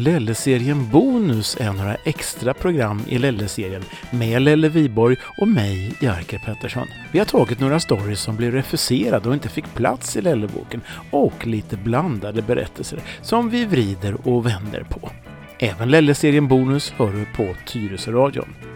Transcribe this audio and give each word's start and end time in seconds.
Lelle-serien 0.00 0.90
Bonus 0.90 1.56
är 1.60 1.72
några 1.72 1.94
extra 1.94 2.54
program 2.54 3.02
i 3.08 3.18
Lelle-serien 3.18 3.82
med 4.10 4.42
Lelle 4.42 4.68
Viborg 4.68 5.16
och 5.38 5.48
mig, 5.48 5.92
Jerker 6.00 6.38
Pettersson. 6.38 6.86
Vi 7.12 7.18
har 7.18 7.26
tagit 7.26 7.60
några 7.60 7.80
stories 7.80 8.20
som 8.20 8.36
blev 8.36 8.52
refuserade 8.52 9.28
och 9.28 9.34
inte 9.34 9.48
fick 9.48 9.74
plats 9.74 10.16
i 10.16 10.20
Lelleboken 10.20 10.80
och 11.10 11.46
lite 11.46 11.76
blandade 11.76 12.42
berättelser 12.42 13.00
som 13.22 13.50
vi 13.50 13.64
vrider 13.64 14.28
och 14.28 14.46
vänder 14.46 14.84
på. 14.88 15.10
Även 15.58 15.90
Lelle-serien 15.90 16.48
Bonus 16.48 16.90
hör 16.90 17.12
du 17.12 17.24
på 17.36 17.54
Tyresöradion. 17.66 18.69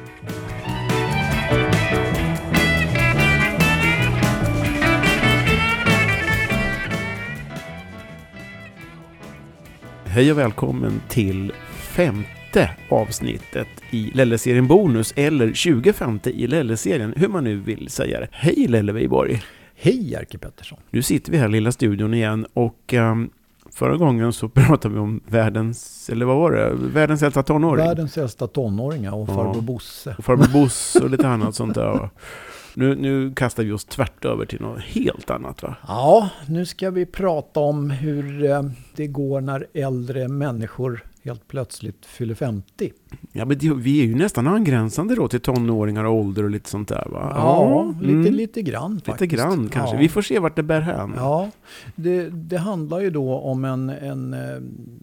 Hej 10.14 10.32
och 10.32 10.38
välkommen 10.38 11.00
till 11.08 11.52
femte 11.76 12.70
avsnittet 12.90 13.68
i 13.90 14.10
Lelle-serien 14.14 14.66
Bonus, 14.66 15.12
eller 15.16 15.52
25 15.52 16.20
i 16.24 16.46
Lelle-serien, 16.46 17.14
hur 17.16 17.28
man 17.28 17.44
nu 17.44 17.56
vill 17.56 17.88
säga 17.90 18.20
det. 18.20 18.28
Hej 18.30 18.66
Lelle 18.68 18.92
Weiborg! 18.92 19.42
Hej 19.76 20.10
Jerker 20.10 20.38
Pettersson! 20.38 20.78
Nu 20.90 21.02
sitter 21.02 21.32
vi 21.32 21.38
här 21.38 21.48
i 21.48 21.52
lilla 21.52 21.72
studion 21.72 22.14
igen 22.14 22.46
och 22.52 22.92
um, 22.92 23.30
förra 23.72 23.96
gången 23.96 24.32
så 24.32 24.48
pratade 24.54 24.94
vi 24.94 25.00
om 25.00 25.20
världens, 25.26 26.10
eller 26.10 26.26
vad 26.26 26.36
var 26.36 26.52
det, 26.52 26.70
världens 26.74 27.22
äldsta 27.22 27.42
tonåring? 27.42 27.86
Världens 27.86 28.18
äldsta 28.18 28.46
tonåringar 28.46 29.14
och 29.14 29.26
farbror 29.26 29.62
Bosse. 29.62 30.14
Och 30.18 30.24
farbror 30.24 30.52
Bosse 30.52 31.00
och 31.00 31.10
lite 31.10 31.28
annat 31.28 31.54
sånt 31.54 31.74
där. 31.74 32.10
Nu, 32.76 32.94
nu 32.94 33.34
kastar 33.34 33.62
vi 33.62 33.72
oss 33.72 33.84
tvärt 33.84 34.24
över 34.24 34.46
till 34.46 34.60
något 34.60 34.82
helt 34.82 35.30
annat 35.30 35.62
va? 35.62 35.76
Ja, 35.88 36.30
nu 36.48 36.66
ska 36.66 36.90
vi 36.90 37.06
prata 37.06 37.60
om 37.60 37.90
hur 37.90 38.44
eh, 38.44 38.62
det 38.96 39.06
går 39.06 39.40
när 39.40 39.66
äldre 39.74 40.28
människor 40.28 41.04
helt 41.24 41.48
plötsligt 41.48 42.06
fyller 42.06 42.34
50. 42.34 42.92
Ja, 43.32 43.44
men 43.44 43.58
det, 43.58 43.74
vi 43.74 44.00
är 44.00 44.04
ju 44.04 44.14
nästan 44.14 44.46
angränsande 44.46 45.14
då 45.14 45.28
till 45.28 45.40
tonåringar 45.40 46.04
och 46.04 46.14
ålder 46.14 46.42
och 46.42 46.50
lite 46.50 46.70
sånt 46.70 46.88
där 46.88 47.08
va? 47.10 47.32
Ja, 47.36 47.94
lite, 48.00 48.12
mm. 48.12 48.34
lite 48.34 48.62
grann 48.62 48.94
faktiskt. 48.94 49.20
Lite 49.20 49.36
grann 49.36 49.68
kanske. 49.68 49.96
Ja. 49.96 50.00
Vi 50.00 50.08
får 50.08 50.22
se 50.22 50.38
vart 50.38 50.56
det 50.56 50.62
bär 50.62 50.80
hän. 50.80 51.14
Ja, 51.16 51.50
det, 51.96 52.28
det 52.30 52.58
handlar 52.58 53.00
ju 53.00 53.10
då 53.10 53.38
om 53.38 53.64
en, 53.64 53.90
en 53.90 54.34
eh, 54.34 54.60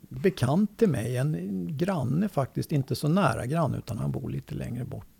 bekant 0.09 0.77
till 0.77 0.89
mig, 0.89 1.17
en 1.17 1.67
granne 1.77 2.29
faktiskt, 2.29 2.71
inte 2.71 2.95
så 2.95 3.07
nära 3.07 3.45
granne 3.45 3.77
utan 3.77 3.97
han 3.97 4.11
bor 4.11 4.29
lite 4.29 4.55
längre 4.55 4.85
bort. 4.85 5.10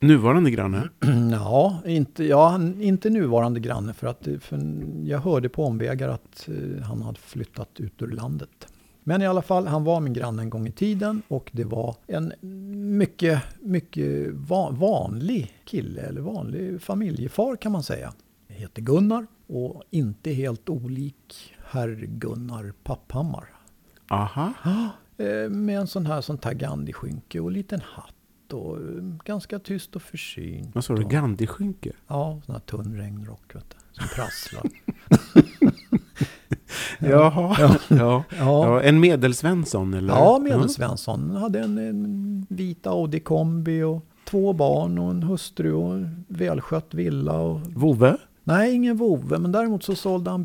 Nuvarande 0.00 0.50
granne? 0.50 0.88
Ja, 1.30 1.82
inte, 1.86 2.24
ja, 2.24 2.60
inte 2.80 3.10
nuvarande 3.10 3.60
granne 3.60 3.92
för 3.92 4.06
att 4.06 4.28
för 4.40 4.60
jag 5.04 5.18
hörde 5.18 5.48
på 5.48 5.64
omvägar 5.64 6.08
att 6.08 6.48
uh, 6.48 6.82
han 6.82 7.02
hade 7.02 7.18
flyttat 7.18 7.80
ut 7.80 8.02
ur 8.02 8.08
landet. 8.08 8.68
Men 9.04 9.22
i 9.22 9.26
alla 9.26 9.42
fall, 9.42 9.66
han 9.66 9.84
var 9.84 10.00
min 10.00 10.12
granne 10.12 10.42
en 10.42 10.50
gång 10.50 10.66
i 10.66 10.72
tiden 10.72 11.22
och 11.28 11.50
det 11.52 11.64
var 11.64 11.96
en 12.06 12.32
mycket, 12.98 13.42
mycket 13.60 14.28
va 14.32 14.70
vanlig 14.70 15.54
kille, 15.64 16.02
eller 16.02 16.20
vanlig 16.20 16.82
familjefar 16.82 17.56
kan 17.56 17.72
man 17.72 17.82
säga. 17.82 18.12
Heter 18.48 18.82
Gunnar 18.82 19.26
och 19.46 19.82
inte 19.90 20.30
helt 20.30 20.68
olik 20.68 21.54
herr 21.70 22.06
Gunnar 22.08 22.72
Papphammar. 22.82 23.44
Aha. 24.08 24.52
Eh, 25.20 25.50
med 25.50 25.78
en 25.78 25.86
sån 25.86 26.06
här, 26.06 26.20
sånt 26.20 26.44
här 26.44 26.54
Gandhi-skynke 26.54 27.40
och 27.40 27.48
en 27.48 27.54
liten 27.54 27.80
hatt 27.80 28.17
och 28.52 28.78
ganska 29.24 29.58
tyst 29.58 29.96
och 29.96 30.02
försynt. 30.02 30.74
Vad 30.74 30.84
sa 30.84 30.94
du, 30.94 31.02
Gandhi-skynke? 31.02 31.92
Ja, 32.06 32.40
sån 32.46 32.54
här 32.54 32.60
tunn 32.60 32.96
regnrock 32.96 33.54
vet 33.54 33.70
du, 33.70 33.76
som 33.92 34.08
prasslar. 34.14 34.62
Jaha, 36.98 37.56
ja. 37.58 37.76
Ja. 37.88 38.24
ja. 38.38 38.82
En 38.82 39.00
medelsvensson 39.00 39.94
eller? 39.94 40.14
Ja, 40.14 40.38
medelsvensson. 40.38 41.30
Hade 41.30 41.60
en, 41.60 41.78
en 41.78 42.46
vit 42.48 42.86
Audi 42.86 43.20
kombi 43.20 43.82
och 43.82 44.04
två 44.24 44.52
barn 44.52 44.98
och 44.98 45.10
en 45.10 45.22
hustru 45.22 45.72
och 45.72 45.94
en 45.94 46.24
välskött 46.28 46.94
villa. 46.94 47.38
Och... 47.38 47.60
Vove? 47.74 48.16
Nej, 48.44 48.74
ingen 48.74 48.96
vovve, 48.96 49.38
men 49.38 49.52
däremot 49.52 49.82
så 49.82 49.94
sålde 49.94 50.30
han 50.30 50.44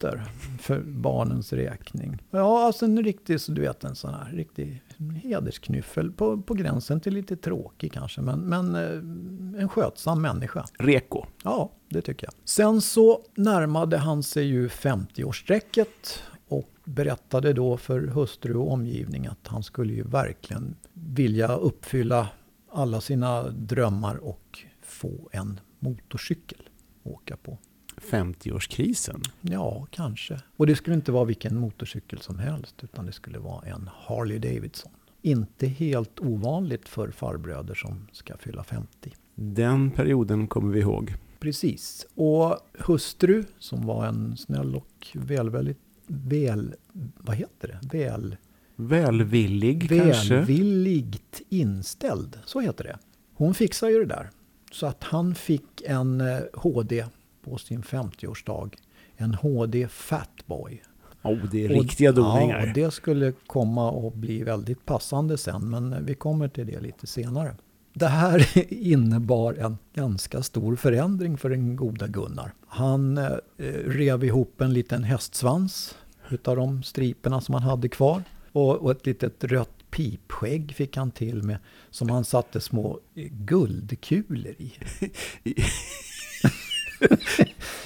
Bingolotter 0.00 0.32
för 0.58 0.80
barnens 0.80 1.52
räkning. 1.52 2.18
Ja, 2.30 2.66
alltså 2.66 2.84
en 2.84 3.02
riktig, 3.02 3.40
så 3.40 3.52
du 3.52 3.60
vet 3.60 3.84
en 3.84 3.94
sån 3.94 4.14
här 4.14 4.32
riktig 4.32 4.82
hedersknyffel 5.22 6.12
på, 6.12 6.42
på 6.42 6.54
gränsen 6.54 7.00
till 7.00 7.14
lite 7.14 7.36
tråkig 7.36 7.92
kanske, 7.92 8.20
men, 8.20 8.40
men 8.40 8.74
eh, 8.74 9.62
en 9.62 9.68
skötsam 9.68 10.22
människa. 10.22 10.66
Reko. 10.78 11.24
Ja, 11.44 11.70
det 11.88 12.02
tycker 12.02 12.26
jag. 12.26 12.34
Sen 12.44 12.80
så 12.80 13.20
närmade 13.34 13.98
han 13.98 14.22
sig 14.22 14.44
ju 14.44 14.68
50-årsstrecket 14.68 16.20
och 16.48 16.70
berättade 16.84 17.52
då 17.52 17.76
för 17.76 18.00
hustru 18.00 18.54
och 18.54 18.72
omgivning 18.72 19.26
att 19.26 19.46
han 19.46 19.62
skulle 19.62 19.92
ju 19.92 20.02
verkligen 20.02 20.76
vilja 20.92 21.48
uppfylla 21.56 22.28
alla 22.72 23.00
sina 23.00 23.42
drömmar 23.42 24.16
och 24.16 24.64
få 24.82 25.28
en 25.32 25.60
motorcykel 25.78 26.68
att 27.04 27.12
åka 27.12 27.36
på. 27.36 27.58
50-årskrisen? 28.00 29.24
Ja, 29.40 29.86
kanske. 29.90 30.40
Och 30.56 30.66
det 30.66 30.76
skulle 30.76 30.96
inte 30.96 31.12
vara 31.12 31.24
vilken 31.24 31.56
motorcykel 31.56 32.20
som 32.20 32.38
helst, 32.38 32.84
utan 32.84 33.06
det 33.06 33.12
skulle 33.12 33.38
vara 33.38 33.66
en 33.66 33.90
Harley 33.92 34.38
Davidson. 34.38 34.92
Inte 35.22 35.66
helt 35.66 36.20
ovanligt 36.20 36.88
för 36.88 37.10
farbröder 37.10 37.74
som 37.74 38.08
ska 38.12 38.36
fylla 38.36 38.64
50. 38.64 39.12
Den 39.34 39.90
perioden 39.90 40.46
kommer 40.46 40.72
vi 40.72 40.80
ihåg. 40.80 41.14
Precis. 41.40 42.06
Och 42.14 42.58
hustru, 42.78 43.44
som 43.58 43.86
var 43.86 44.06
en 44.06 44.36
snäll 44.36 44.76
och 44.76 45.06
välväldigt, 45.14 45.78
väl, 46.06 46.74
vad 47.18 47.36
heter 47.36 47.68
det? 47.68 47.98
Väl... 47.98 48.36
Välvillig, 48.76 49.88
Välvilligt 49.88 51.38
kanske? 51.38 51.44
Inställd, 51.48 52.38
så 52.44 52.60
heter 52.60 52.84
det. 52.84 52.98
Hon 53.34 53.54
fixar 53.54 53.88
ju 53.88 53.98
det 53.98 54.06
där. 54.14 54.30
Så 54.72 54.86
att 54.86 55.04
han 55.04 55.34
fick 55.34 55.82
en 55.86 56.22
HD 56.54 56.98
eh, 56.98 57.06
på 57.50 57.58
sin 57.58 57.82
50-årsdag. 57.82 58.74
En 59.16 59.34
HD 59.34 59.88
Fatboy. 59.88 60.82
Oh, 61.22 61.38
det 61.52 61.64
är 61.64 61.68
riktiga 61.68 62.12
doningar. 62.12 62.66
Ja, 62.66 62.72
det 62.74 62.90
skulle 62.90 63.32
komma 63.46 64.06
att 64.06 64.14
bli 64.14 64.42
väldigt 64.42 64.86
passande 64.86 65.38
sen, 65.38 65.70
men 65.70 66.04
vi 66.04 66.14
kommer 66.14 66.48
till 66.48 66.66
det 66.66 66.80
lite 66.80 67.06
senare. 67.06 67.56
Det 67.92 68.06
här 68.06 68.58
innebar 68.72 69.54
en 69.54 69.78
ganska 69.94 70.42
stor 70.42 70.76
förändring 70.76 71.38
för 71.38 71.50
den 71.50 71.76
goda 71.76 72.06
Gunnar. 72.06 72.52
Han 72.66 73.18
eh, 73.18 73.30
rev 73.86 74.24
ihop 74.24 74.60
en 74.60 74.72
liten 74.72 75.04
hästsvans 75.04 75.94
utav 76.30 76.56
de 76.56 76.82
striperna 76.82 77.40
som 77.40 77.54
han 77.54 77.62
hade 77.62 77.88
kvar. 77.88 78.22
Och, 78.52 78.76
och 78.76 78.90
ett 78.90 79.06
litet 79.06 79.44
rött 79.44 79.90
pipskägg 79.90 80.74
fick 80.74 80.96
han 80.96 81.10
till 81.10 81.42
med 81.42 81.58
som 81.90 82.10
han 82.10 82.24
satte 82.24 82.60
små 82.60 83.00
guldkulor 83.30 84.54
i. 84.58 84.72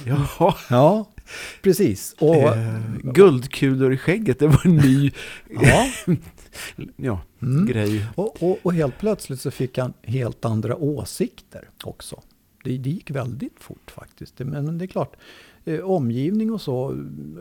Jaha. 0.05 0.55
Ja, 0.69 1.11
precis. 1.61 2.15
Och, 2.19 2.35
eh, 2.35 2.81
guldkulor 3.03 3.93
i 3.93 3.97
skägget, 3.97 4.39
det 4.39 4.47
var 4.47 4.61
en 4.65 4.75
ny 4.75 5.11
ja. 5.49 5.87
ja, 6.95 7.21
mm. 7.41 7.65
grej. 7.65 8.05
Och, 8.15 8.43
och, 8.43 8.59
och, 8.63 8.73
helt 8.73 8.97
plötsligt 8.97 9.41
så 9.41 9.51
fick 9.51 9.77
han 9.77 9.93
helt 10.01 10.45
andra 10.45 10.75
åsikter 10.75 11.69
också. 11.83 12.21
Det, 12.63 12.77
det 12.77 12.89
gick 12.89 13.11
väldigt 13.11 13.59
fort 13.59 13.91
faktiskt. 13.91 14.39
Men, 14.39 14.65
men 14.65 14.77
det 14.77 14.85
är 14.85 14.87
klart, 14.87 15.15
eh, 15.65 15.79
omgivning 15.79 16.51
och 16.51 16.61
så, 16.61 16.91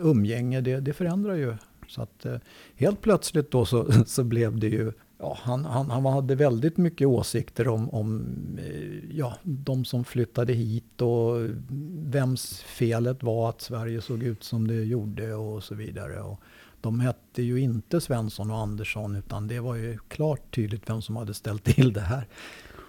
umgänge, 0.02 0.60
det, 0.60 0.80
det 0.80 0.92
förändrar 0.92 1.34
ju. 1.34 1.54
Så 1.88 2.02
att 2.02 2.26
eh, 2.26 2.36
helt 2.76 3.00
plötsligt 3.00 3.50
då 3.50 3.64
så, 3.64 3.92
så 4.06 4.24
blev 4.24 4.58
det 4.58 4.68
ju 4.68 4.92
ja, 5.18 5.38
han, 5.42 5.64
han, 5.64 5.90
han 5.90 6.06
hade 6.06 6.34
väldigt 6.34 6.76
mycket 6.76 7.06
åsikter 7.08 7.68
om, 7.68 7.90
om 7.90 8.26
eh, 8.58 9.16
ja, 9.16 9.34
de 9.42 9.84
som 9.84 10.04
flyttade 10.04 10.52
hit 10.52 11.02
och 11.02 11.50
vems 11.90 12.60
felet 12.60 13.22
var 13.22 13.48
att 13.48 13.60
Sverige 13.60 14.00
såg 14.00 14.22
ut 14.22 14.44
som 14.44 14.66
det 14.68 14.84
gjorde 14.84 15.34
och 15.34 15.64
så 15.64 15.74
vidare. 15.74 16.20
Och 16.20 16.40
de 16.80 17.00
hette 17.00 17.42
ju 17.42 17.60
inte 17.60 18.00
Svensson 18.00 18.50
och 18.50 18.58
Andersson 18.58 19.16
utan 19.16 19.48
det 19.48 19.60
var 19.60 19.74
ju 19.74 19.98
klart 20.08 20.54
tydligt 20.54 20.90
vem 20.90 21.02
som 21.02 21.16
hade 21.16 21.34
ställt 21.34 21.64
till 21.64 21.92
det 21.92 22.00
här 22.00 22.26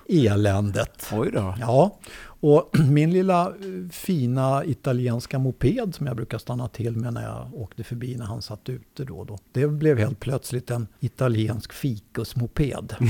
eländet. 0.09 1.09
Oj 1.13 1.31
då. 1.31 1.55
Ja, 1.59 1.99
och 2.45 2.75
min 2.89 3.13
lilla 3.13 3.47
eh, 3.47 3.89
fina 3.91 4.65
italienska 4.65 5.39
moped 5.39 5.95
som 5.95 6.07
jag 6.07 6.15
brukar 6.15 6.37
stanna 6.37 6.67
till 6.67 6.97
med 6.97 7.13
när 7.13 7.23
jag 7.23 7.53
åkte 7.53 7.83
förbi 7.83 8.15
när 8.15 8.25
han 8.25 8.41
satt 8.41 8.69
ute 8.69 9.03
då 9.05 9.17
och 9.17 9.25
då. 9.25 9.39
Det 9.51 9.67
blev 9.67 9.97
helt 9.97 10.19
plötsligt 10.19 10.71
en 10.71 10.87
italiensk 10.99 11.73
fikusmoped. 11.73 12.95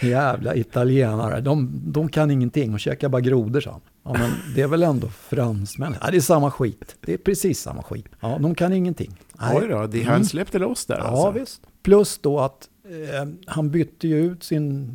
Jävla 0.00 0.54
italienare, 0.54 1.40
de, 1.40 1.70
de 1.86 2.08
kan 2.08 2.30
ingenting 2.30 2.74
och 2.74 2.80
käkar 2.80 3.08
bara 3.08 3.20
grodor 3.20 3.60
sa 3.60 3.80
Ja 4.02 4.12
men 4.12 4.30
det 4.54 4.62
är 4.62 4.66
väl 4.66 4.82
ändå 4.82 5.08
fransmän? 5.08 5.96
Ja 6.00 6.10
det 6.10 6.16
är 6.16 6.20
samma 6.20 6.50
skit. 6.50 6.96
Det 7.00 7.14
är 7.14 7.18
precis 7.18 7.60
samma 7.60 7.82
skit. 7.82 8.06
Ja, 8.20 8.38
de 8.40 8.54
kan 8.54 8.72
ingenting. 8.72 9.16
Nej. 9.40 9.56
Oj 9.56 9.68
då, 9.68 9.86
de, 9.86 10.02
han 10.02 10.24
släppte 10.24 10.58
loss 10.58 10.86
där 10.86 10.98
Ja 10.98 11.04
alltså. 11.04 11.30
visst. 11.40 11.62
Plus 11.86 12.18
då 12.18 12.38
att 12.40 12.68
Eh, 12.90 13.26
han 13.46 13.70
bytte 13.70 14.08
ju 14.08 14.24
ut 14.24 14.42
sin 14.42 14.92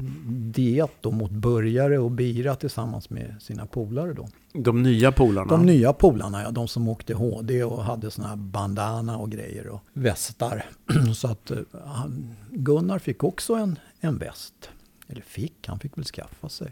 diet 0.53 0.91
då 1.01 1.11
mot 1.11 1.31
burgare 1.31 1.97
och 1.97 2.11
bira 2.11 2.55
tillsammans 2.55 3.09
med 3.09 3.35
sina 3.39 3.65
polare 3.65 4.13
då. 4.13 4.27
De 4.53 4.83
nya 4.83 5.11
polarna? 5.11 5.49
De 5.49 5.65
nya 5.65 5.93
polarna, 5.93 6.43
ja. 6.43 6.51
De 6.51 6.67
som 6.67 6.87
åkte 6.87 7.13
HD 7.13 7.63
och 7.63 7.83
hade 7.83 8.11
såna 8.11 8.27
här 8.27 8.35
bandana 8.35 9.17
och 9.17 9.31
grejer 9.31 9.67
och 9.67 9.81
västar. 9.93 10.65
Så 11.15 11.27
att 11.27 11.51
eh, 11.51 11.57
han, 11.85 12.35
Gunnar 12.51 12.99
fick 12.99 13.23
också 13.23 13.53
en, 13.53 13.79
en 13.99 14.17
väst. 14.17 14.69
Eller 15.07 15.21
fick, 15.21 15.67
han 15.67 15.79
fick 15.79 15.97
väl 15.97 16.05
skaffa 16.05 16.49
sig. 16.49 16.71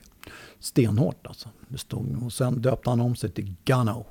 Stenhårt 0.60 1.28
alltså. 1.28 1.50
Det 1.68 1.78
stod, 1.78 2.24
och 2.24 2.34
sen 2.34 2.62
döpte 2.62 2.90
han 2.90 3.02
om 3.02 3.16
sig 3.16 3.32
till 3.32 3.56
Gunno. 3.66 4.06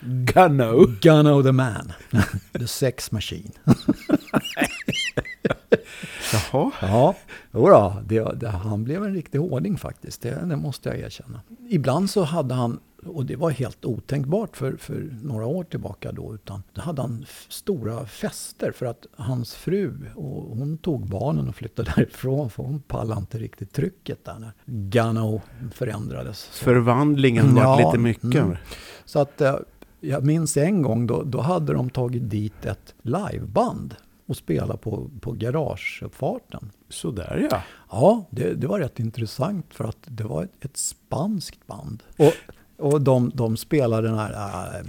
Gunno? 0.00 0.86
Gunno 1.00 1.42
the 1.42 1.52
man. 1.52 1.92
the 2.52 2.66
sex 2.66 3.12
machine. 3.12 3.50
Jaha. 6.52 6.70
Ja, 6.80 7.14
jodå, 7.52 7.96
det, 8.06 8.40
det, 8.40 8.48
han 8.48 8.84
blev 8.84 9.04
en 9.04 9.14
riktig 9.14 9.38
hårding 9.38 9.78
faktiskt. 9.78 10.22
Det, 10.22 10.44
det, 10.44 10.56
måste 10.56 10.88
jag 10.88 10.98
erkänna. 10.98 11.40
Ibland 11.68 12.10
så 12.10 12.22
hade 12.22 12.54
han, 12.54 12.80
och 13.06 13.26
det 13.26 13.36
var 13.36 13.50
helt 13.50 13.84
otänkbart 13.84 14.56
för, 14.56 14.76
för 14.76 15.18
några 15.22 15.46
år 15.46 15.64
tillbaka 15.64 16.12
då, 16.12 16.34
utan 16.34 16.62
då 16.72 16.82
hade 16.82 17.02
han 17.02 17.26
stora 17.48 18.06
fester 18.06 18.72
för 18.72 18.86
att 18.86 19.06
hans 19.16 19.54
fru, 19.54 19.94
och 20.14 20.56
hon 20.56 20.78
tog 20.78 21.08
barnen 21.08 21.48
och 21.48 21.54
flyttade 21.54 21.92
därifrån 21.96 22.50
för 22.50 22.62
hon 22.62 22.80
pallade 22.80 23.20
inte 23.20 23.38
riktigt 23.38 23.72
trycket 23.72 24.24
där 24.24 24.38
när 24.38 24.52
Gano 24.66 25.40
förändrades. 25.72 26.38
Så. 26.38 26.64
Förvandlingen 26.64 27.54
var 27.54 27.62
ja, 27.62 27.86
lite 27.86 27.98
mycket. 27.98 28.34
Mm. 28.34 28.56
Så 29.04 29.18
att 29.18 29.40
eh, 29.40 29.56
jag 30.00 30.24
minns 30.24 30.56
en 30.56 30.82
gång 30.82 31.06
då, 31.06 31.22
då 31.22 31.40
hade 31.40 31.72
de 31.72 31.90
tagit 31.90 32.30
dit 32.30 32.66
ett 32.66 32.94
liveband 33.02 33.94
och 34.26 34.36
spela 34.36 34.76
på, 34.76 35.10
på 35.20 35.32
garageuppfarten. 35.32 36.70
Sådär 36.88 37.48
ja. 37.50 37.62
Ja, 37.90 38.24
det, 38.30 38.54
det 38.54 38.66
var 38.66 38.78
rätt 38.78 39.00
intressant 39.00 39.74
för 39.74 39.84
att 39.84 39.98
det 40.04 40.24
var 40.24 40.42
ett, 40.42 40.64
ett 40.64 40.76
spanskt 40.76 41.66
band. 41.66 42.02
Och, 42.18 42.32
och 42.78 43.00
de, 43.00 43.30
de 43.34 43.56
spelade 43.56 44.08
den 44.08 44.18
här 44.18 44.78
äh, 44.80 44.86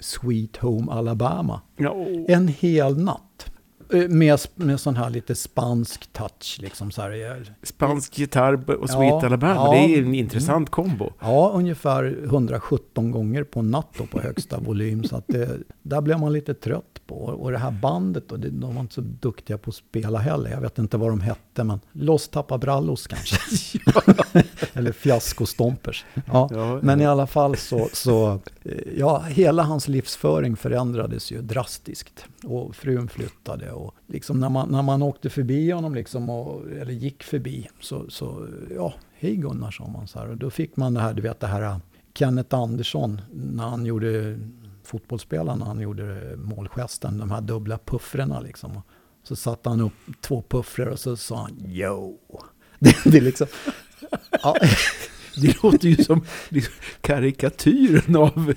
Sweet 0.00 0.56
Home 0.56 0.92
Alabama. 0.92 1.60
Ja, 1.76 1.94
En 2.28 2.48
hel 2.48 2.98
natt. 2.98 3.50
Eh, 3.92 4.08
med, 4.08 4.40
med 4.54 4.80
sån 4.80 4.96
här 4.96 5.10
lite 5.10 5.34
spansk 5.34 6.12
touch. 6.12 6.58
Liksom 6.60 6.90
så 6.90 7.02
här. 7.02 7.54
Spansk 7.62 8.18
gitarr 8.18 8.70
och 8.70 8.90
Sweet 8.90 9.08
ja, 9.10 9.26
Alabama, 9.26 9.54
ja, 9.54 9.70
det 9.72 9.94
är 9.94 10.02
en 10.02 10.14
intressant 10.14 10.70
kombo. 10.70 11.12
Ja, 11.20 11.50
ungefär 11.54 12.18
117 12.24 13.10
gånger 13.10 13.44
på 13.44 13.60
en 13.60 13.70
natt 13.70 13.98
på 14.10 14.20
högsta 14.20 14.58
volym. 14.58 15.04
Så 15.04 15.16
att 15.16 15.24
det, 15.26 15.58
där 15.82 16.00
blev 16.00 16.20
man 16.20 16.32
lite 16.32 16.54
trött 16.54 17.00
på. 17.06 17.14
Och 17.14 17.52
det 17.52 17.58
här 17.58 17.70
bandet, 17.70 18.28
då, 18.28 18.36
de 18.36 18.74
var 18.74 18.80
inte 18.80 18.94
så 18.94 19.00
duktiga 19.00 19.58
på 19.58 19.68
att 19.68 19.74
spela 19.74 20.18
heller. 20.18 20.50
Jag 20.50 20.60
vet 20.60 20.78
inte 20.78 20.96
vad 20.96 21.10
de 21.10 21.20
hette, 21.20 21.64
men 21.64 21.80
Los 21.92 22.28
Tapabrallos 22.28 23.06
kanske. 23.06 23.36
Eller 24.72 24.92
Fiasko 24.92 25.46
Stompers. 25.46 26.04
Ja, 26.26 26.48
ja, 26.52 26.80
men 26.82 27.00
i 27.00 27.06
alla 27.06 27.26
fall 27.26 27.56
så, 27.56 27.88
så, 27.92 28.40
eh, 28.64 28.72
ja, 28.96 29.20
hela 29.20 29.62
hans 29.62 29.88
livsföring 29.88 30.56
förändrades 30.56 31.32
ju 31.32 31.42
drastiskt. 31.42 32.24
Och 32.44 32.76
frun 32.76 33.08
flyttade 33.08 33.72
och 33.72 33.94
liksom 34.06 34.40
när 34.40 34.48
man, 34.48 34.68
när 34.68 34.82
man 34.82 35.02
åkte 35.02 35.30
förbi 35.30 35.70
honom 35.70 35.94
liksom, 35.94 36.30
och, 36.30 36.70
eller 36.70 36.92
gick 36.92 37.22
förbi, 37.22 37.68
så, 37.80 38.10
så 38.10 38.46
ja, 38.74 38.94
hej 39.14 39.36
Gunnar 39.36 39.70
sa 39.70 39.86
man 39.86 40.08
så 40.08 40.18
här. 40.18 40.28
Och 40.28 40.36
då 40.36 40.50
fick 40.50 40.76
man 40.76 40.94
det 40.94 41.00
här, 41.00 41.14
du 41.14 41.22
vet 41.22 41.40
det 41.40 41.46
här 41.46 41.80
Kenneth 42.14 42.56
Andersson, 42.56 43.20
när 43.32 43.64
han 43.64 43.86
gjorde 43.86 44.38
fotbollsspelaren 44.86 45.62
han 45.62 45.80
gjorde 45.80 46.36
målgesten, 46.36 47.18
de 47.18 47.30
här 47.30 47.40
dubbla 47.40 47.78
puffrarna 47.78 48.40
liksom. 48.40 48.82
Så 49.22 49.36
satte 49.36 49.68
han 49.68 49.80
upp 49.80 49.92
två 50.20 50.42
puffrar 50.48 50.86
och 50.86 50.98
så 50.98 51.16
sa 51.16 51.36
han 51.36 51.62
yo. 51.66 52.18
Det, 52.78 52.96
det 53.04 53.20
liksom, 53.20 53.46
ja. 54.42 54.56
Det 55.38 55.62
låter 55.62 55.88
ju 55.88 56.04
som 56.04 56.24
karikatyren 57.00 58.16
av... 58.16 58.36
Någon... 58.36 58.54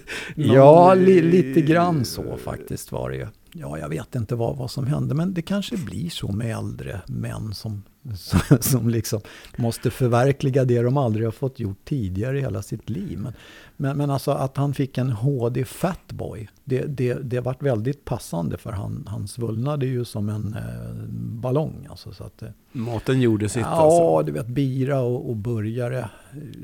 Ja, 0.56 0.94
li, 0.94 1.22
lite 1.22 1.62
grann 1.62 2.06
så 2.06 2.38
faktiskt 2.38 2.92
var 2.92 3.10
det 3.10 3.16
ju. 3.16 3.28
Ja, 3.54 3.78
jag 3.80 3.90
vet 3.90 4.16
inte 4.16 4.36
vad, 4.36 4.58
vad 4.58 4.72
som 4.72 4.88
hände, 4.88 5.16
men 5.16 5.34
det 5.34 5.42
kanske 5.42 5.78
blir 5.78 6.10
så 6.10 6.32
med 6.32 6.58
äldre 6.58 7.02
män 7.08 7.54
som, 7.54 7.84
som, 8.16 8.58
som 8.60 8.90
liksom 8.90 9.22
måste 9.58 9.92
förverkliga 9.92 10.66
det 10.66 10.82
de 10.82 10.98
aldrig 10.98 11.28
har 11.28 11.32
fått 11.32 11.60
gjort 11.60 11.86
tidigare 11.86 12.38
i 12.38 12.42
hela 12.42 12.62
sitt 12.62 12.90
liv. 12.90 13.20
Men, 13.20 13.34
men, 13.78 13.98
men 13.98 14.10
alltså 14.10 14.32
att 14.32 14.58
han 14.58 14.74
fick 14.74 14.98
en 14.98 15.10
HD 15.10 15.66
Fatboy, 15.66 16.50
det, 16.64 16.82
det, 16.82 17.14
det 17.14 17.40
vart 17.40 17.64
väldigt 17.64 18.06
passande 18.06 18.58
för 18.58 18.72
han, 18.72 19.08
han 19.08 19.28
svullnade 19.28 19.86
ju 19.86 20.06
som 20.06 20.30
en 20.30 20.54
eh, 20.54 21.04
ballong. 21.42 21.88
Alltså, 21.90 22.12
så 22.12 22.24
att, 22.24 22.42
eh, 22.42 22.50
Maten 22.72 23.22
gjorde 23.22 23.50
sitt 23.50 23.62
ja, 23.62 23.68
alltså? 23.68 24.02
Ja, 24.02 24.24
du 24.26 24.32
vet 24.32 24.48
bira 24.48 25.02
och, 25.02 25.30
och 25.30 25.36
burgare 25.36 26.00
eh, 26.00 26.10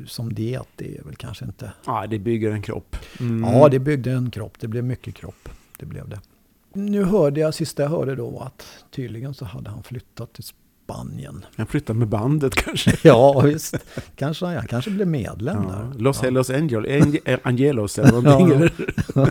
som 0.07 0.33
diet, 0.33 0.67
det 0.75 0.97
är 0.97 1.03
väl 1.03 1.15
kanske 1.15 1.45
inte... 1.45 1.71
Ja, 1.85 2.07
det 2.07 2.19
bygger 2.19 2.51
en 2.51 2.61
kropp. 2.61 2.95
Mm. 3.19 3.53
Ja, 3.53 3.69
det 3.69 3.79
byggde 3.79 4.11
en 4.11 4.31
kropp. 4.31 4.53
Det 4.59 4.67
blev 4.67 4.83
mycket 4.83 5.15
kropp. 5.15 5.49
Det 5.79 5.85
blev 5.85 6.09
det. 6.09 6.19
Nu 6.77 7.03
hörde 7.03 7.39
jag, 7.39 7.53
sista 7.53 7.83
jag 7.83 7.89
hörde 7.89 8.15
då 8.15 8.29
var 8.29 8.45
att 8.45 8.85
tydligen 8.91 9.33
så 9.33 9.45
hade 9.45 9.69
han 9.69 9.83
flyttat 9.83 10.33
till 10.33 10.43
Spanien. 10.85 11.45
Han 11.57 11.67
flyttade 11.67 11.99
med 11.99 12.07
bandet 12.07 12.55
kanske? 12.65 12.97
ja, 13.07 13.41
visst. 13.41 13.77
Kanske 14.15 14.45
han 14.45 14.67
kanske 14.67 14.91
blev 14.91 15.07
medlem 15.07 15.57
ja. 15.63 15.75
där. 15.75 15.99
Los 15.99 16.17
ja. 16.17 16.23
Hellos 16.23 16.49
Angel, 16.49 17.19
Angelos 17.43 17.99
eller 17.99 18.21
någonting. 18.21 18.69
ja. 19.15 19.27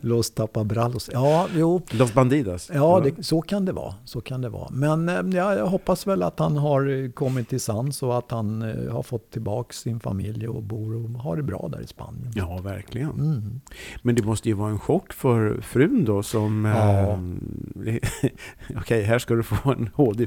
Los 0.00 0.30
Tapabrallos. 0.30 1.10
Ja, 1.12 1.48
jo. 1.56 1.82
Los 1.90 2.14
Bandidas. 2.14 2.70
Ja, 2.74 3.00
det, 3.04 3.24
så 3.24 3.42
kan 3.42 3.64
det 3.64 3.72
vara. 3.72 3.94
Så 4.04 4.20
kan 4.20 4.40
det 4.40 4.48
vara. 4.48 4.68
Men 4.70 5.08
eh, 5.08 5.38
ja, 5.38 5.54
jag 5.54 5.66
hoppas 5.66 6.06
väl 6.06 6.22
att 6.22 6.38
han 6.38 6.56
har 6.56 7.12
kommit 7.12 7.48
till 7.48 7.60
sans 7.60 8.02
och 8.02 8.18
att 8.18 8.30
han 8.30 8.62
eh, 8.62 8.92
har 8.92 9.02
fått 9.02 9.30
tillbaka 9.30 9.72
sin 9.72 10.00
familj 10.00 10.48
och 10.48 10.62
bor 10.62 10.96
och 10.96 11.10
har 11.10 11.36
det 11.36 11.42
bra 11.42 11.68
där 11.72 11.80
i 11.80 11.86
Spanien. 11.86 12.32
Ja, 12.34 12.60
verkligen. 12.64 13.10
Mm. 13.10 13.60
Men 14.02 14.14
det 14.14 14.22
måste 14.22 14.48
ju 14.48 14.54
vara 14.54 14.70
en 14.70 14.78
chock 14.78 15.12
för 15.12 15.60
frun 15.60 16.04
då 16.04 16.22
som... 16.22 16.64
Ja. 16.64 17.18
Eh, 17.86 17.96
Okej, 18.70 18.80
okay, 18.80 19.02
här 19.02 19.18
ska 19.18 19.34
du 19.34 19.42
få 19.42 19.70
en 19.70 19.90
HD 19.94 20.26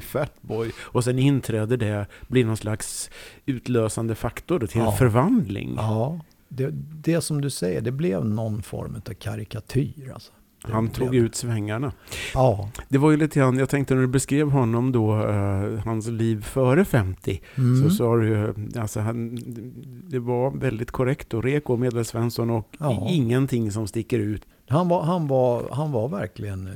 Fatboy. 0.52 0.72
Och 0.80 1.04
sen 1.04 1.18
inträder 1.18 1.76
det, 1.76 2.06
blir 2.28 2.44
någon 2.44 2.56
slags 2.56 3.10
utlösande 3.46 4.14
faktor 4.14 4.66
till 4.66 4.80
ja. 4.80 4.92
en 4.92 4.98
förvandling. 4.98 5.74
Ja, 5.76 6.20
det, 6.48 6.70
det 7.02 7.20
som 7.20 7.40
du 7.40 7.50
säger, 7.50 7.80
det 7.80 7.92
blev 7.92 8.24
någon 8.24 8.62
form 8.62 9.02
av 9.08 9.14
karikatyr. 9.14 10.10
Alltså. 10.14 10.32
Han 10.64 10.88
tog 10.88 11.14
ut 11.14 11.34
svängarna. 11.34 11.92
Ja. 12.34 12.70
Det 12.88 12.98
var 12.98 13.10
ju 13.10 13.16
lite 13.16 13.38
grann, 13.38 13.58
jag 13.58 13.68
tänkte 13.68 13.94
när 13.94 14.00
du 14.00 14.08
beskrev 14.08 14.50
honom 14.50 14.92
då, 14.92 15.14
uh, 15.14 15.78
hans 15.78 16.08
liv 16.08 16.42
före 16.42 16.84
50, 16.84 17.40
mm. 17.54 17.82
så 17.82 17.96
sa 17.96 18.16
du 18.16 18.54
alltså 18.76 19.00
han, 19.00 19.38
det 20.08 20.18
var 20.18 20.50
väldigt 20.50 20.90
korrekt 20.90 21.34
och 21.34 21.44
reko 21.44 21.76
medelsvensson 21.76 22.50
och 22.50 22.68
ja. 22.78 23.06
ingenting 23.10 23.72
som 23.72 23.86
sticker 23.86 24.18
ut. 24.18 24.46
Han 24.68 24.88
var, 24.88 25.02
han 25.02 25.28
var, 25.28 25.68
han 25.72 25.92
var 25.92 26.08
verkligen 26.08 26.68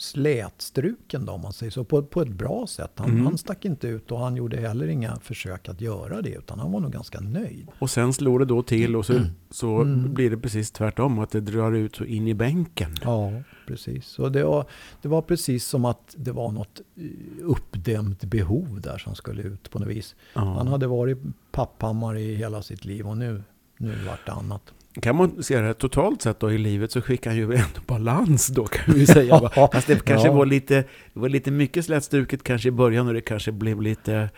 slätstruken 0.00 1.26
då, 1.26 1.32
om 1.32 1.40
man 1.40 1.52
säger 1.52 1.70
så, 1.70 1.84
på, 1.84 2.02
på 2.02 2.22
ett 2.22 2.28
bra 2.28 2.66
sätt. 2.66 2.90
Han, 2.96 3.10
mm. 3.10 3.24
han 3.24 3.38
stack 3.38 3.64
inte 3.64 3.88
ut 3.88 4.12
och 4.12 4.18
han 4.18 4.36
gjorde 4.36 4.60
heller 4.60 4.88
inga 4.88 5.16
försök 5.16 5.68
att 5.68 5.80
göra 5.80 6.22
det, 6.22 6.30
utan 6.30 6.58
han 6.58 6.72
var 6.72 6.80
nog 6.80 6.92
ganska 6.92 7.20
nöjd. 7.20 7.68
Och 7.78 7.90
sen 7.90 8.12
slår 8.12 8.38
det 8.38 8.44
då 8.44 8.62
till 8.62 8.96
och 8.96 9.06
så, 9.06 9.12
mm. 9.12 9.26
så 9.50 9.80
mm. 9.80 10.14
blir 10.14 10.30
det 10.30 10.36
precis 10.36 10.70
tvärtom, 10.70 11.18
att 11.18 11.30
det 11.30 11.40
drar 11.40 11.72
ut 11.72 11.96
så 11.96 12.04
in 12.04 12.28
i 12.28 12.34
bänken. 12.34 12.96
Ja, 13.02 13.32
precis. 13.66 14.18
Och 14.18 14.32
det 14.32 14.44
var, 14.44 14.66
det 15.02 15.08
var 15.08 15.22
precis 15.22 15.66
som 15.66 15.84
att 15.84 16.14
det 16.16 16.32
var 16.32 16.52
något 16.52 16.80
eh, 16.96 17.04
uppdämt 17.42 18.24
behov 18.24 18.80
där 18.80 18.98
som 18.98 19.14
skulle 19.14 19.42
ut 19.42 19.70
på 19.70 19.78
något 19.78 19.88
vis. 19.88 20.14
Ja. 20.34 20.40
Han 20.40 20.66
hade 20.66 20.86
varit 20.86 21.18
papphammar 21.52 22.16
i 22.16 22.34
hela 22.34 22.62
sitt 22.62 22.84
liv 22.84 23.06
och 23.06 23.18
nu, 23.18 23.42
nu 23.76 23.94
vart 24.06 24.26
det 24.26 24.32
annat 24.32 24.62
kan 24.92 25.16
man 25.16 25.42
se 25.42 25.60
det 25.60 25.74
totalt 25.74 26.22
sett 26.22 26.40
då 26.40 26.52
i 26.52 26.58
livet 26.58 26.92
så 26.92 27.02
skickar 27.02 27.30
han 27.30 27.36
ju 27.36 27.44
ändå 27.44 27.80
balans 27.86 28.46
då 28.46 28.64
kan 28.64 28.94
vi 28.94 29.06
säga. 29.06 29.50
Fast 29.72 29.86
det 29.86 30.04
kanske 30.04 30.28
ja. 30.28 30.34
var, 30.34 30.46
lite, 30.46 30.84
var 31.12 31.28
lite 31.28 31.50
mycket 31.50 31.84
slätstruket 31.84 32.42
kanske 32.42 32.68
i 32.68 32.72
början 32.72 33.08
och 33.08 33.14
det 33.14 33.20
kanske 33.20 33.52
blev 33.52 33.82
lite... 33.82 34.30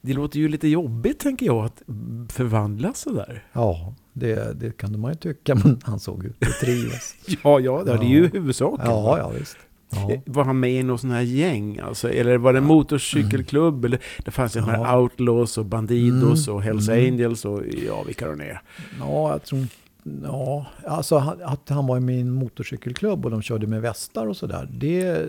Det 0.00 0.12
låter 0.12 0.38
ju 0.38 0.48
lite 0.48 0.68
jobbigt 0.68 1.18
tänker 1.18 1.46
jag 1.46 1.64
att 1.64 1.82
förvandlas 2.28 2.98
sådär. 2.98 3.44
Ja, 3.52 3.94
det, 4.12 4.60
det 4.60 4.76
kan 4.76 5.00
man 5.00 5.12
ju 5.12 5.16
tycka, 5.16 5.54
men 5.54 5.80
han 5.84 6.00
såg 6.00 6.24
ut 6.24 6.36
att 6.40 6.60
trivas. 6.60 7.14
ja, 7.42 7.60
ja, 7.60 7.82
det 7.84 7.92
är 7.92 8.02
ju 8.02 8.28
huvudsaken. 8.28 8.86
Ja, 8.90 9.18
ja, 9.18 9.28
visst. 9.28 9.56
Ja. 9.90 10.10
Var 10.26 10.44
han 10.44 10.60
med 10.60 10.72
i 10.72 10.82
någon 10.82 10.98
sån 10.98 11.10
här 11.10 11.20
gäng? 11.20 11.78
Alltså, 11.78 12.10
eller 12.10 12.38
var 12.38 12.52
det 12.52 12.58
en 12.58 12.64
motorcykelklubb? 12.64 13.74
Mm. 13.74 13.84
Eller, 13.84 14.00
det 14.24 14.30
fanns 14.30 14.56
ju 14.56 14.60
ja. 14.60 14.66
de 14.66 14.72
här 14.72 14.96
Outlaws 14.96 15.58
och 15.58 15.64
Bandidos 15.64 16.46
mm. 16.48 16.56
och 16.56 16.62
Hells 16.62 16.88
mm. 16.88 17.12
Angels 17.12 17.44
och 17.44 17.62
ja, 17.86 18.02
vilka 18.02 18.28
de 18.28 18.40
är. 18.40 18.62
Ja, 19.00 19.30
jag 19.30 19.42
tror 19.44 19.66
Ja, 20.22 20.66
alltså 20.86 21.16
att 21.44 21.68
han 21.68 21.86
var 21.86 22.00
med 22.00 22.16
i 22.16 22.20
en 22.20 22.30
motorcykelklubb 22.30 23.24
och 23.24 23.30
de 23.30 23.42
körde 23.42 23.66
med 23.66 23.82
västar 23.82 24.26
och 24.26 24.36
sådär. 24.36 24.68
Det, 24.72 25.26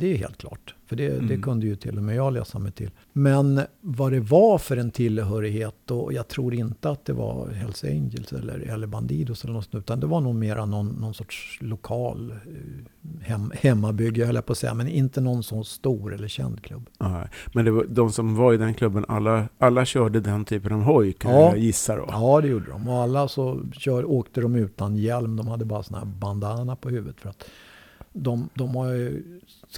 det 0.00 0.12
är 0.12 0.16
helt 0.16 0.38
klart. 0.38 0.74
För 0.88 0.96
det, 0.96 1.08
Mm. 1.08 1.26
det 1.28 1.36
kunde 1.36 1.66
ju 1.66 1.76
till 1.76 1.96
och 1.96 2.02
med 2.02 2.16
jag 2.16 2.32
läsa 2.32 2.58
mig 2.58 2.72
till. 2.72 2.90
Men 3.12 3.60
vad 3.80 4.12
det 4.12 4.20
var 4.20 4.58
för 4.58 4.76
en 4.76 4.90
tillhörighet, 4.90 5.90
och 5.90 6.12
jag 6.12 6.28
tror 6.28 6.54
inte 6.54 6.90
att 6.90 7.04
det 7.04 7.12
var 7.12 7.48
Hells 7.48 7.84
Angels 7.84 8.32
eller, 8.32 8.58
eller 8.58 8.86
Bandidos 8.86 9.44
eller 9.44 9.54
något 9.54 9.64
sånt, 9.64 9.74
utan 9.84 10.00
det 10.00 10.06
var 10.06 10.20
nog 10.20 10.34
mera 10.34 10.64
någon, 10.66 10.86
någon 10.88 11.14
sorts 11.14 11.58
lokal 11.60 12.30
eh, 12.30 13.26
hem, 13.26 13.52
hemmabygge, 13.54 14.24
höll 14.26 14.34
jag 14.34 14.46
på 14.46 14.52
att 14.52 14.58
säga, 14.58 14.74
men 14.74 14.88
inte 14.88 15.20
någon 15.20 15.42
sån 15.42 15.64
stor 15.64 16.14
eller 16.14 16.28
känd 16.28 16.62
klubb. 16.62 16.86
Nej, 16.98 17.28
Men 17.54 17.74
var, 17.74 17.84
de 17.88 18.12
som 18.12 18.34
var 18.36 18.54
i 18.54 18.56
den 18.56 18.74
klubben, 18.74 19.04
alla, 19.08 19.48
alla 19.58 19.84
körde 19.84 20.20
den 20.20 20.44
typen 20.44 20.72
av 20.72 20.80
hoj 20.82 21.12
kan 21.12 21.30
Ja. 21.32 21.40
jag 21.40 21.58
gissa 21.58 21.96
då. 21.96 22.04
Ja, 22.08 22.40
det 22.40 22.48
gjorde 22.48 22.70
de. 22.70 22.88
Och 22.88 22.96
alla 23.02 23.28
så 23.28 23.60
kör, 23.72 24.04
åkte 24.10 24.40
de 24.40 24.54
utan 24.56 24.96
hjälm. 24.96 25.36
De 25.36 25.48
hade 25.48 25.64
bara 25.64 25.82
sån 25.82 25.98
här 25.98 26.04
bandana 26.04 26.76
på 26.76 26.88
huvudet. 26.90 27.20
För 27.20 27.28
att 27.30 27.44
de, 28.22 28.48
de 28.54 28.76
har 28.76 28.88
ju 28.92 29.22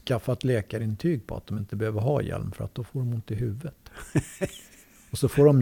skaffat 0.06 0.44
läkarintyg 0.44 1.26
på 1.26 1.36
att 1.36 1.46
de 1.46 1.58
inte 1.58 1.76
behöver 1.76 2.00
ha 2.00 2.22
hjälm 2.22 2.52
för 2.52 2.64
att 2.64 2.74
då 2.74 2.84
får 2.84 3.00
de 3.00 3.12
ont 3.14 3.30
i 3.30 3.34
huvudet. 3.34 3.74
Och 5.10 5.18
så 5.18 5.28
får 5.28 5.44
de 5.44 5.58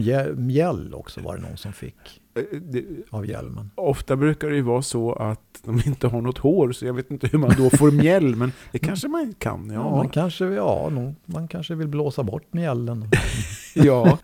mjäll 0.47 0.93
också 0.93 1.21
var 1.21 1.35
det 1.37 1.41
någon 1.41 1.57
som 1.57 1.73
fick 1.73 2.21
Eh, 2.35 2.59
Det, 2.61 2.85
av 3.09 3.25
hjälmen. 3.25 3.71
ofta 3.75 4.15
brukar 4.15 4.49
det 4.49 4.55
ju 4.55 4.61
vara 4.61 4.81
så 4.81 5.13
att 5.13 5.61
de 5.63 5.81
inte 5.85 6.07
har 6.07 6.21
något 6.21 6.37
hår, 6.37 6.71
så 6.71 6.85
jag 6.85 6.93
vet 6.93 7.11
inte 7.11 7.27
hur 7.27 7.39
man 7.39 7.51
då 7.57 7.69
får 7.69 7.91
mjäll, 7.91 8.35
men 8.35 8.51
det 8.71 8.79
kanske 8.79 9.07
man 9.07 9.33
kan. 9.33 9.67
Ja, 9.69 9.73
Ja, 9.73 9.89
man, 9.95 10.09
kanske, 10.09 10.45
ja, 10.45 10.91
man 11.25 11.47
kanske 11.47 11.75
vill 11.75 11.87
blåsa 11.87 12.23
bort 12.23 12.53
mjällen. 12.53 13.05
ja. 13.75 14.17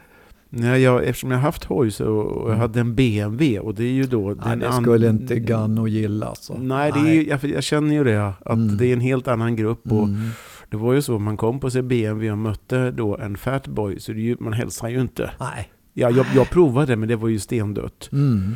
Nej, 0.57 0.81
jag, 0.81 1.03
eftersom 1.05 1.31
jag 1.31 1.37
haft 1.39 1.63
hoj 1.63 1.91
så, 1.91 2.07
och 2.07 2.41
jag 2.41 2.47
Mm. 2.47 2.59
hade 2.59 2.79
en 2.79 2.95
BMW 2.95 3.59
och 3.59 3.75
det 3.75 3.83
är 3.83 3.91
ju 3.91 4.03
då... 4.03 4.27
Nej, 4.27 4.35
den 4.49 4.59
det 4.59 4.69
an- 4.69 4.81
skulle 4.83 5.09
inte 5.09 5.39
Gano 5.39 5.87
gilla. 5.87 6.25
Alltså. 6.25 6.57
Nej, 6.57 6.91
det 6.91 6.99
är 6.99 7.13
ju, 7.13 7.27
jag, 7.27 7.43
jag 7.43 7.63
känner 7.63 7.95
ju 7.95 8.03
det, 8.03 8.27
att 8.27 8.49
Mm. 8.55 8.77
det 8.77 8.87
är 8.87 8.93
en 8.93 8.99
helt 9.01 9.27
annan 9.27 9.55
grupp. 9.55 9.91
Och 9.91 10.03
Mm. 10.03 10.29
Det 10.69 10.77
var 10.77 10.93
ju 10.93 11.01
så, 11.01 11.19
man 11.19 11.37
kom 11.37 11.59
på 11.59 11.69
sin 11.69 11.87
BMW 11.87 12.31
och 12.31 12.37
mötte 12.37 12.91
då 12.91 13.17
en 13.17 13.37
fatboy, 13.37 13.99
så 13.99 14.11
ju, 14.13 14.37
man 14.39 14.53
hälsar 14.53 14.89
ju 14.89 15.01
inte. 15.01 15.31
Nej. 15.39 15.69
Ja, 15.93 16.09
jag, 16.09 16.25
jag 16.35 16.49
provade, 16.49 16.95
men 16.95 17.09
det 17.09 17.15
var 17.15 17.27
ju 17.29 17.39
stendött. 17.39 18.09
Mm. 18.11 18.55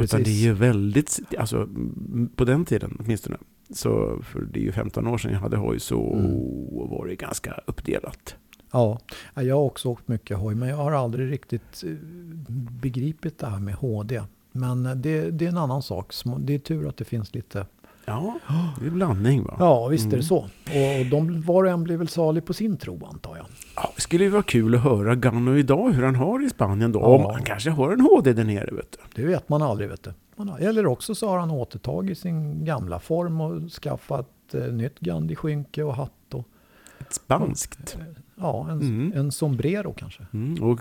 Utan 0.00 0.22
det 0.22 0.30
är 0.30 0.42
ju 0.44 0.52
väldigt, 0.52 1.20
alltså 1.38 1.68
på 2.36 2.44
den 2.44 2.64
tiden 2.64 2.96
åtminstone, 3.04 3.36
så 3.74 4.18
för 4.22 4.40
det 4.52 4.58
är 4.60 4.62
ju 4.64 4.72
15 4.72 5.06
år 5.06 5.18
sedan 5.18 5.32
jag 5.32 5.40
hade 5.40 5.56
hoj, 5.56 5.80
så 5.80 6.12
Mm. 6.14 6.30
var 6.90 7.06
det 7.06 7.14
ganska 7.16 7.54
uppdelat. 7.66 8.34
Ja, 8.74 8.98
Ja, 9.34 9.42
jag 9.42 9.54
har 9.56 9.62
också 9.62 9.88
åkt 9.88 10.08
mycket 10.08 10.38
hoj, 10.38 10.54
men 10.54 10.68
jag 10.68 10.76
har 10.76 10.92
aldrig 10.92 11.32
riktigt 11.32 11.84
eh, 11.86 11.90
begripit 12.82 13.38
det 13.38 13.46
här 13.46 13.58
med 13.58 13.74
HD. 13.74 14.22
Men 14.52 14.86
eh, 14.86 14.94
det, 14.94 15.30
det 15.30 15.44
är 15.44 15.48
en 15.48 15.58
annan 15.58 15.82
sak. 15.82 16.14
Det 16.38 16.54
är 16.54 16.58
tur 16.58 16.88
att 16.88 16.96
det 16.96 17.04
finns 17.04 17.34
lite. 17.34 17.66
Ja, 18.06 18.38
det 18.80 18.86
är 18.86 18.90
blandning 18.90 19.44
va? 19.44 19.56
Ja, 19.58 19.86
visst 19.88 20.04
är 20.04 20.08
Mm. 20.08 20.18
det 20.20 20.24
så. 20.26 20.36
Och, 20.36 21.00
och 21.00 21.06
de, 21.10 21.40
var 21.42 21.64
och 21.64 21.70
en 21.70 21.84
blir 21.84 21.96
väl 21.96 22.08
salig 22.08 22.44
på 22.44 22.52
sin 22.54 22.76
tro, 22.76 23.06
antar 23.06 23.36
jag. 23.36 23.46
Ja, 23.76 23.92
det 23.96 24.00
skulle 24.02 24.24
ju 24.24 24.30
vara 24.30 24.42
kul 24.42 24.74
att 24.74 24.80
höra 24.80 25.14
Gano 25.14 25.56
idag, 25.56 25.90
hur 25.92 26.02
han 26.02 26.14
har 26.14 26.44
i 26.46 26.50
Spanien 26.50 26.92
då. 26.92 27.00
Ja. 27.00 27.04
Om 27.06 27.24
han 27.34 27.42
kanske 27.42 27.70
har 27.70 27.92
en 27.92 28.00
HD 28.00 28.32
där 28.32 28.44
nere, 28.44 28.74
vet 28.74 28.92
du. 28.92 29.22
Det 29.22 29.28
vet 29.28 29.48
man 29.48 29.62
aldrig, 29.62 29.88
vet 29.88 30.02
du. 30.02 30.12
Har, 30.36 30.58
eller 30.58 30.86
också 30.86 31.14
så 31.14 31.28
har 31.28 31.38
han 31.38 31.50
återtagit 31.50 32.18
sin 32.18 32.64
gamla 32.64 32.98
form 32.98 33.40
och 33.40 33.70
skaffat 33.70 34.28
eh, 34.54 34.60
nytt 34.60 35.00
Gandhi-skynke 35.00 35.82
och 35.82 35.94
hatt. 35.94 36.12
Ett 36.98 37.12
spanskt. 37.12 37.98
ja, 38.36 38.66
en, 38.70 38.80
Mm. 38.80 39.12
en 39.14 39.32
sombrero 39.32 39.94
kanske. 39.96 40.26
Mm, 40.32 40.62
och 40.62 40.80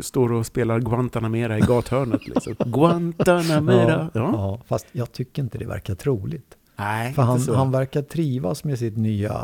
står 0.00 0.32
och 0.32 0.46
spelar 0.46 0.80
Guantanamera 0.80 1.58
i 1.58 1.60
gathörnet. 1.60 2.26
Liksom. 2.28 2.54
Guantanamera. 2.66 4.10
Ja. 4.14 4.20
ja, 4.32 4.60
fast 4.66 4.86
jag 4.92 5.12
tycker 5.12 5.42
inte 5.42 5.58
det 5.58 5.66
verkar 5.66 5.94
troligt. 5.94 6.56
Nej, 6.76 7.12
För 7.12 7.22
han, 7.22 7.40
han 7.54 7.70
verkar 7.70 8.02
trivas 8.02 8.64
med 8.64 8.78
sitt 8.78 8.96
nya 8.96 9.36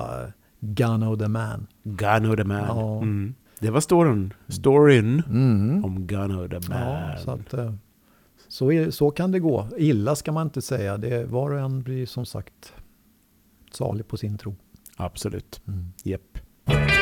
Gano 0.61 1.17
the 1.17 1.29
Man. 1.29 1.67
Gano 1.85 2.37
the 2.37 2.45
man. 2.45 2.57
Ja. 2.79 2.97
Mm. 2.97 3.35
Det 3.61 3.71
var 3.71 3.81
storyn. 3.81 4.33
Storyn 4.49 5.23
Mm. 5.29 5.85
om 5.85 6.07
Gano 6.07 6.49
the 6.49 6.69
man. 6.69 6.79
Ja, 6.83 7.17
så, 7.25 7.31
att, 7.31 7.55
eh, 7.55 7.73
så, 8.49 8.73
är, 8.73 8.91
så 8.91 9.11
kan 9.11 9.33
det 9.33 9.39
gå. 9.41 9.69
Illa 9.77 10.17
ska 10.17 10.33
man 10.33 10.47
inte 10.47 10.63
säga. 10.63 10.97
Det, 10.97 11.25
var 11.25 11.51
och 11.51 11.61
en 11.61 11.83
blir 11.83 12.07
som 12.07 12.27
sagt 12.27 12.73
salig 13.73 14.09
på 14.09 14.17
sin 14.17 14.39
tro. 14.39 14.55
Absolut. 14.99 15.61
Mm. 15.67 15.93
Japp. 16.05 16.98